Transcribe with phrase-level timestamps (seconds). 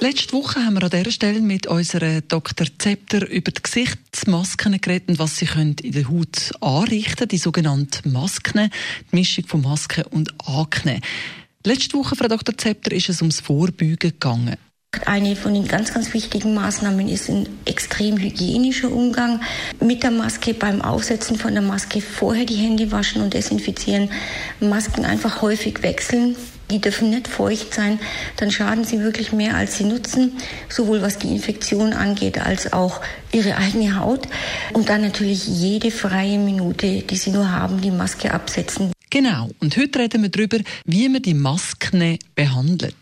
[0.00, 2.68] Letzte Woche haben wir an dieser Stelle mit unserer Dr.
[2.78, 8.12] Zepter über die Gesichtsmasken geredet und was sie in der Haut anrichten können, die sogenannten
[8.12, 8.70] Masken,
[9.10, 11.00] die Mischung von Masken und Akne.
[11.64, 12.56] Letzte Woche, Frau Dr.
[12.56, 14.56] Zepter, ist es ums Vorbeugen gegangen.
[15.04, 19.40] Eine von den ganz, ganz wichtigen Maßnahmen ist ein extrem hygienischer Umgang
[19.80, 20.54] mit der Maske.
[20.54, 24.10] Beim Aufsetzen von der Maske vorher die Hände waschen und desinfizieren.
[24.60, 26.36] Masken einfach häufig wechseln.
[26.70, 27.98] Die dürfen nicht feucht sein,
[28.36, 30.32] dann schaden sie wirklich mehr, als sie nutzen,
[30.68, 33.00] sowohl was die Infektion angeht, als auch
[33.32, 34.28] ihre eigene Haut.
[34.74, 38.92] Und dann natürlich jede freie Minute, die sie nur haben, die Maske absetzen.
[39.08, 42.94] Genau, und heute reden wir darüber, wie man die Masken behandelt.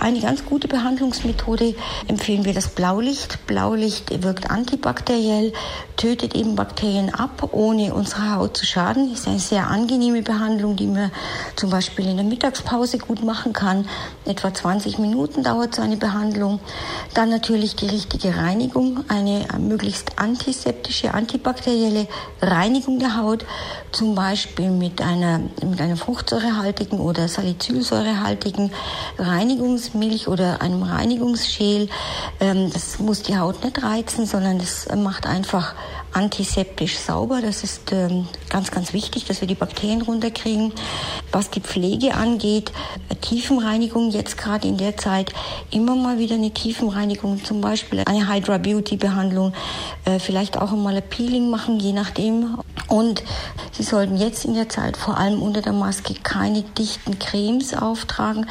[0.00, 1.74] Eine ganz gute Behandlungsmethode
[2.08, 3.46] empfehlen wir das Blaulicht.
[3.46, 5.52] Blaulicht wirkt antibakteriell,
[5.96, 9.12] tötet eben Bakterien ab, ohne unsere Haut zu schaden.
[9.12, 11.10] Ist eine sehr angenehme Behandlung, die man
[11.56, 13.88] zum Beispiel in der Mittagspause gut machen kann.
[14.24, 16.60] Etwa 20 Minuten dauert so eine Behandlung.
[17.14, 22.06] Dann natürlich die richtige Reinigung, eine möglichst antiseptische, antibakterielle
[22.40, 23.44] Reinigung der Haut,
[23.90, 28.70] zum Beispiel mit einer, mit einer fruchtsäurehaltigen oder salicylsäurehaltigen
[29.18, 31.88] Reinigung Reinigungsmilch oder einem Reinigungsschäl.
[32.40, 35.74] Ähm, das muss die Haut nicht reizen, sondern das macht einfach
[36.12, 37.40] antiseptisch sauber.
[37.40, 40.72] Das ist ähm, ganz, ganz wichtig, dass wir die Bakterien runterkriegen.
[41.30, 42.72] Was die Pflege angeht,
[43.20, 45.32] Tiefenreinigung jetzt gerade in der Zeit
[45.70, 49.52] immer mal wieder eine Tiefenreinigung, zum Beispiel eine Hydra Beauty Behandlung,
[50.04, 52.58] äh, vielleicht auch einmal ein Peeling machen, je nachdem.
[52.88, 53.22] Und
[53.72, 58.46] Sie sollten jetzt in der Zeit vor allem unter der Maske keine dichten Cremes auftragen,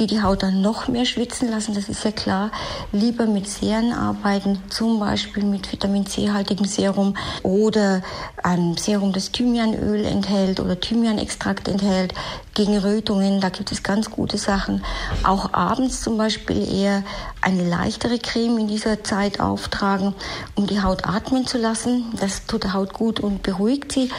[0.00, 1.74] die die Haut dann noch mehr schwitzen lassen.
[1.74, 2.50] Das ist ja klar.
[2.90, 8.02] Lieber mit Serien arbeiten, zum Beispiel mit Vitamin C-haltigem Serum oder
[8.42, 12.12] einem Serum, das Thymianöl enthält oder Thymianextrakt enthält
[12.54, 13.40] gegen Rötungen.
[13.40, 14.84] Da gibt es ganz gute Sachen.
[15.22, 17.04] Auch abends zum Beispiel eher
[17.40, 20.14] eine leichtere Creme in dieser Zeit auftragen,
[20.56, 22.06] um die Haut atmen zu lassen.
[22.18, 24.10] Das tut der Haut gut und beruhigt sie.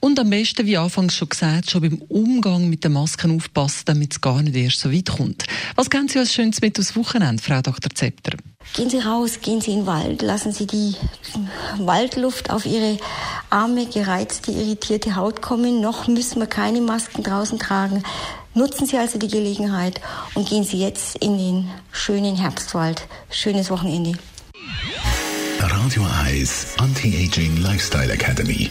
[0.00, 4.12] Und am besten, wie anfangs schon gesagt, schon beim Umgang mit den Masken aufpassen, damit
[4.12, 5.44] es gar nicht erst so weit kommt.
[5.76, 7.90] Was geben Sie als Schönes mit aufs Wochenende, Frau Dr.
[7.94, 8.32] Zepter?
[8.74, 10.94] Gehen Sie raus, gehen Sie in den Wald, lassen Sie die
[11.78, 12.98] Waldluft auf Ihre
[13.50, 15.82] arme, gereizte, irritierte Haut kommen.
[15.82, 18.02] Noch müssen wir keine Masken draußen tragen.
[18.54, 20.00] Nutzen Sie also die Gelegenheit
[20.34, 23.06] und gehen Sie jetzt in den schönen Herbstwald.
[23.30, 24.14] Schönes Wochenende.
[25.58, 28.70] Radio Eyes Anti-Aging Lifestyle Academy.